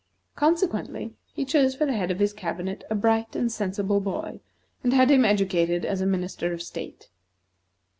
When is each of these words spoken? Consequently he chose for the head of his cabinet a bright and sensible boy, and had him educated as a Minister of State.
Consequently 0.35 1.13
he 1.31 1.45
chose 1.45 1.75
for 1.75 1.85
the 1.85 1.93
head 1.93 2.09
of 2.09 2.17
his 2.17 2.33
cabinet 2.33 2.83
a 2.89 2.95
bright 2.95 3.35
and 3.35 3.51
sensible 3.51 3.99
boy, 4.01 4.39
and 4.83 4.93
had 4.93 5.11
him 5.11 5.23
educated 5.23 5.85
as 5.85 6.01
a 6.01 6.07
Minister 6.07 6.51
of 6.53 6.63
State. 6.63 7.09